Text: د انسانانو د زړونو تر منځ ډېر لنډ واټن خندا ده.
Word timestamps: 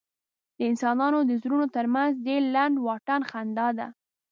د 0.57 0.59
انسانانو 0.69 1.19
د 1.29 1.31
زړونو 1.41 1.65
تر 1.75 1.85
منځ 1.95 2.11
ډېر 2.27 2.41
لنډ 2.55 2.75
واټن 2.85 3.21
خندا 3.29 3.67
ده. 3.79 3.87